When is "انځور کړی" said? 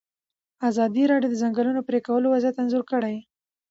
2.61-3.15